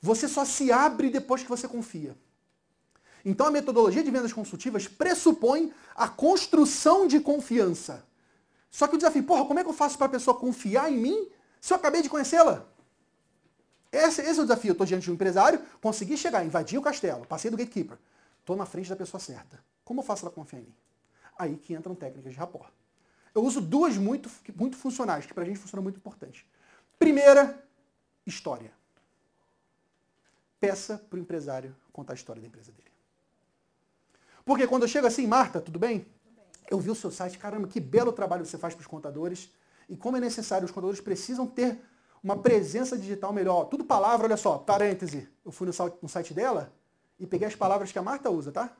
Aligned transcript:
Você 0.00 0.28
só 0.28 0.44
se 0.44 0.72
abre 0.72 1.10
depois 1.10 1.42
que 1.42 1.48
você 1.48 1.68
confia. 1.68 2.16
Então 3.24 3.46
a 3.46 3.50
metodologia 3.50 4.02
de 4.02 4.10
vendas 4.10 4.32
consultivas 4.32 4.88
pressupõe 4.88 5.72
a 5.94 6.08
construção 6.08 7.06
de 7.06 7.20
confiança. 7.20 8.04
Só 8.70 8.86
que 8.86 8.94
o 8.94 8.98
desafio, 8.98 9.24
porra, 9.24 9.44
como 9.44 9.58
é 9.58 9.64
que 9.64 9.68
eu 9.68 9.74
faço 9.74 9.98
para 9.98 10.06
a 10.06 10.10
pessoa 10.10 10.36
confiar 10.36 10.90
em 10.90 10.96
mim 10.96 11.28
se 11.60 11.72
eu 11.72 11.76
acabei 11.76 12.02
de 12.02 12.08
conhecê-la? 12.08 12.66
Esse, 13.92 14.22
esse, 14.22 14.38
é 14.38 14.42
o 14.42 14.46
desafio. 14.46 14.70
Eu 14.70 14.72
estou 14.72 14.86
diante 14.86 15.04
de 15.04 15.10
um 15.10 15.14
empresário, 15.14 15.60
consegui 15.80 16.16
chegar, 16.16 16.44
invadi 16.44 16.78
o 16.78 16.82
castelo, 16.82 17.26
passei 17.26 17.50
do 17.50 17.56
gatekeeper. 17.56 17.98
Estou 18.38 18.56
na 18.56 18.64
frente 18.64 18.88
da 18.88 18.96
pessoa 18.96 19.20
certa. 19.20 19.62
Como 19.84 20.00
eu 20.00 20.04
faço 20.04 20.24
ela 20.24 20.32
confiar 20.32 20.60
em 20.60 20.64
mim? 20.64 20.74
Aí 21.36 21.56
que 21.56 21.74
entram 21.74 21.94
técnicas 21.94 22.32
de 22.32 22.38
rapport. 22.38 22.70
Eu 23.34 23.42
uso 23.42 23.60
duas 23.60 23.96
muito, 23.96 24.30
muito 24.56 24.76
funcionais, 24.76 25.26
que 25.26 25.34
para 25.34 25.42
a 25.42 25.46
gente 25.46 25.58
funcionam 25.58 25.82
muito 25.82 25.96
importante. 25.96 26.46
Primeira, 26.98 27.62
história. 28.26 28.72
Peça 30.60 30.98
para 31.08 31.16
o 31.16 31.20
empresário 31.20 31.74
contar 31.92 32.12
a 32.12 32.14
história 32.14 32.40
da 32.40 32.46
empresa 32.46 32.70
dele. 32.70 32.90
Porque 34.44 34.66
quando 34.66 34.82
eu 34.82 34.88
chego 34.88 35.06
assim, 35.06 35.26
Marta, 35.26 35.60
tudo 35.60 35.78
bem? 35.78 36.06
Eu 36.70 36.78
vi 36.78 36.90
o 36.90 36.94
seu 36.94 37.10
site, 37.10 37.38
caramba, 37.38 37.66
que 37.66 37.80
belo 37.80 38.12
trabalho 38.12 38.44
você 38.44 38.58
faz 38.58 38.74
para 38.74 38.82
os 38.82 38.86
contadores. 38.86 39.50
E 39.88 39.96
como 39.96 40.16
é 40.16 40.20
necessário, 40.20 40.64
os 40.64 40.70
contadores 40.70 41.00
precisam 41.00 41.46
ter 41.46 41.80
uma 42.22 42.36
presença 42.36 42.96
digital 42.96 43.32
melhor. 43.32 43.64
Tudo 43.64 43.84
palavra, 43.84 44.26
olha 44.26 44.36
só, 44.36 44.58
parêntese. 44.58 45.28
Eu 45.44 45.50
fui 45.50 45.66
no 45.66 46.08
site 46.08 46.34
dela 46.34 46.72
e 47.18 47.26
peguei 47.26 47.48
as 47.48 47.56
palavras 47.56 47.90
que 47.90 47.98
a 47.98 48.02
Marta 48.02 48.30
usa, 48.30 48.52
tá? 48.52 48.76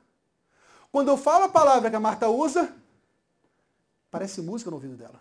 Quando 0.91 1.07
eu 1.07 1.17
falo 1.17 1.45
a 1.45 1.49
palavra 1.49 1.89
que 1.89 1.95
a 1.95 1.99
Marta 1.99 2.29
usa, 2.29 2.73
parece 4.09 4.41
música 4.41 4.69
no 4.69 4.77
ouvido 4.77 4.95
dela. 4.95 5.19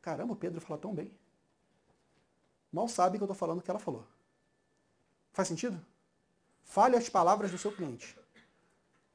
Caramba, 0.00 0.32
o 0.32 0.36
Pedro 0.36 0.60
fala 0.60 0.78
tão 0.78 0.94
bem. 0.94 1.10
Mal 2.72 2.88
sabe 2.88 3.18
que 3.18 3.22
eu 3.22 3.26
estou 3.26 3.36
falando 3.36 3.58
o 3.58 3.62
que 3.62 3.70
ela 3.70 3.80
falou. 3.80 4.06
Faz 5.32 5.48
sentido? 5.48 5.80
Fale 6.62 6.96
as 6.96 7.08
palavras 7.08 7.50
do 7.50 7.58
seu 7.58 7.72
cliente. 7.72 8.18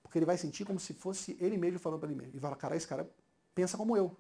Porque 0.02 0.18
ele 0.18 0.26
vai 0.26 0.38
sentir 0.38 0.66
como 0.66 0.80
se 0.80 0.94
fosse 0.94 1.38
ele 1.40 1.58
mesmo 1.58 1.80
falando 1.80 2.00
para 2.00 2.09
ele 2.09 2.20
mesmo. 2.20 2.36
E 2.36 2.40
vai 2.40 2.50
falar, 2.50 2.56
cara, 2.56 2.76
esse 2.76 2.88
cara 2.88 3.09
pensa 3.54 3.78
como 3.78 3.96
eu. 3.96 4.16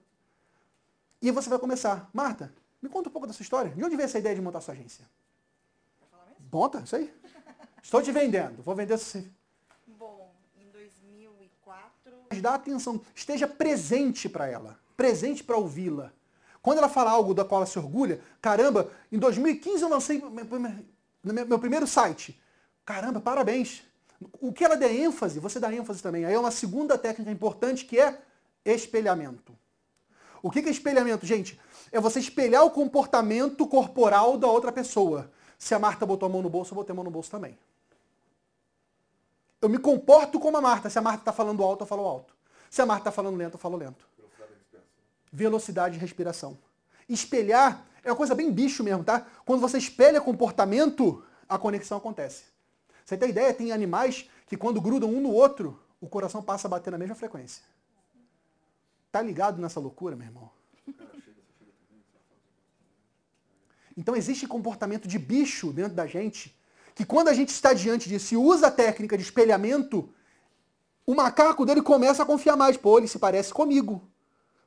E 1.21 1.31
você 1.31 1.49
vai 1.49 1.59
começar. 1.59 2.09
Marta, 2.13 2.53
me 2.81 2.89
conta 2.89 3.09
um 3.09 3.11
pouco 3.11 3.27
da 3.27 3.33
sua 3.33 3.43
história. 3.43 3.71
De 3.71 3.83
onde 3.83 3.95
veio 3.95 4.05
essa 4.05 4.19
ideia 4.19 4.35
de 4.35 4.41
montar 4.41 4.61
sua 4.61 4.73
agência? 4.73 5.05
Monta, 6.51 6.79
isso 6.79 6.95
aí. 6.95 7.13
Estou 7.81 8.01
te 8.01 8.11
vendendo. 8.11 8.61
Vou 8.61 8.75
vender 8.75 8.97
você. 8.97 9.25
Bom, 9.85 10.33
em 10.55 10.69
2004... 10.69 12.41
Dá 12.41 12.55
atenção. 12.55 13.01
Esteja 13.15 13.47
presente 13.47 14.29
para 14.29 14.47
ela. 14.47 14.79
Presente 14.95 15.43
para 15.43 15.57
ouvi-la. 15.57 16.13
Quando 16.61 16.79
ela 16.79 16.89
fala 16.89 17.11
algo 17.11 17.33
da 17.33 17.45
qual 17.45 17.61
ela 17.61 17.65
se 17.65 17.79
orgulha, 17.79 18.21
caramba, 18.41 18.91
em 19.11 19.17
2015 19.17 19.81
eu 19.81 19.89
lancei 19.89 20.21
meu 21.23 21.59
primeiro 21.59 21.87
site. 21.87 22.41
Caramba, 22.85 23.19
parabéns. 23.19 23.83
O 24.39 24.51
que 24.51 24.63
ela 24.63 24.75
der 24.75 24.91
ênfase, 24.91 25.39
você 25.39 25.59
dá 25.59 25.71
ênfase 25.73 26.01
também. 26.01 26.25
Aí 26.25 26.33
é 26.33 26.39
uma 26.39 26.51
segunda 26.51 26.97
técnica 26.97 27.29
importante 27.29 27.85
que 27.85 27.99
é 27.99 28.19
espelhamento. 28.65 29.55
O 30.41 30.49
que 30.49 30.59
é 30.59 30.69
espelhamento, 30.69 31.25
gente? 31.25 31.59
É 31.91 31.99
você 31.99 32.19
espelhar 32.19 32.63
o 32.63 32.71
comportamento 32.71 33.67
corporal 33.67 34.37
da 34.37 34.47
outra 34.47 34.71
pessoa. 34.71 35.31
Se 35.57 35.73
a 35.73 35.79
Marta 35.79 36.05
botou 36.05 36.27
a 36.27 36.29
mão 36.29 36.41
no 36.41 36.49
bolso, 36.49 36.73
eu 36.73 36.75
botei 36.75 36.93
a 36.93 36.95
mão 36.95 37.03
no 37.03 37.11
bolso 37.11 37.31
também. 37.31 37.57
Eu 39.61 39.69
me 39.69 39.79
comporto 39.79 40.39
como 40.39 40.57
a 40.57 40.61
Marta. 40.61 40.89
Se 40.89 40.99
a 40.99 41.01
Marta 41.01 41.21
está 41.21 41.33
falando 41.33 41.63
alto, 41.63 41.83
eu 41.83 41.87
falo 41.87 42.05
alto. 42.05 42.33
Se 42.69 42.81
a 42.81 42.85
Marta 42.85 43.01
está 43.01 43.11
falando 43.11 43.35
lento, 43.35 43.55
eu 43.55 43.59
falo 43.59 43.77
lento. 43.77 44.07
Velocidade 45.31 45.95
de 45.95 45.99
respiração. 45.99 46.57
Espelhar 47.09 47.85
é 48.07 48.11
uma 48.11 48.17
coisa 48.17 48.33
bem 48.33 48.51
bicho 48.51 48.83
mesmo, 48.83 49.03
tá? 49.03 49.25
Quando 49.45 49.59
você 49.59 49.77
espelha 49.77 50.21
comportamento, 50.21 51.23
a 51.47 51.57
conexão 51.57 51.97
acontece. 51.97 52.45
Você 53.03 53.17
tem 53.17 53.29
ideia? 53.29 53.53
Tem 53.53 53.71
animais 53.71 54.29
que 54.45 54.55
quando 54.55 54.81
grudam 54.81 55.09
um 55.09 55.21
no 55.21 55.31
outro, 55.31 55.79
o 55.99 56.07
coração 56.07 56.41
passa 56.41 56.67
a 56.67 56.71
bater 56.71 56.91
na 56.91 56.97
mesma 56.97 57.15
frequência. 57.15 57.63
Tá 59.11 59.21
ligado 59.21 59.61
nessa 59.61 59.79
loucura, 59.79 60.15
meu 60.15 60.27
irmão? 60.27 60.49
Então 63.95 64.15
existe 64.15 64.47
comportamento 64.47 65.07
de 65.07 65.17
bicho 65.17 65.73
dentro 65.73 65.93
da 65.93 66.05
gente, 66.05 66.55
que 66.93 67.05
quando 67.05 67.29
a 67.29 67.33
gente 67.33 67.49
está 67.49 67.73
diante 67.73 68.07
disso 68.07 68.35
e 68.35 68.37
usa 68.37 68.67
a 68.67 68.71
técnica 68.71 69.17
de 69.17 69.23
espelhamento, 69.23 70.09
o 71.05 71.15
macaco 71.15 71.65
dele 71.65 71.81
começa 71.81 72.23
a 72.23 72.25
confiar 72.25 72.55
mais. 72.55 72.77
Pô, 72.77 72.97
ele 72.99 73.07
se 73.07 73.19
parece 73.19 73.53
comigo. 73.53 74.07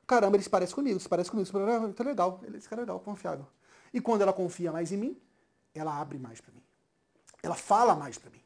Caramba, 0.07 0.35
ele 0.35 0.43
se 0.43 0.49
parece 0.49 0.73
comigo, 0.75 0.99
se 0.99 1.07
parece 1.07 1.29
comigo. 1.29 1.47
Isso 1.47 1.57
é 1.57 2.03
legal, 2.03 2.39
esse 2.53 2.67
cara 2.67 2.81
é 2.81 2.83
legal, 2.83 2.99
confiável. 2.99 3.47
E 3.93 4.01
quando 4.01 4.21
ela 4.21 4.33
confia 4.33 4.71
mais 4.71 4.91
em 4.91 4.97
mim, 4.97 5.17
ela 5.73 5.99
abre 5.99 6.17
mais 6.17 6.41
para 6.41 6.53
mim. 6.53 6.63
Ela 7.43 7.55
fala 7.55 7.95
mais 7.95 8.17
para 8.17 8.29
mim. 8.29 8.41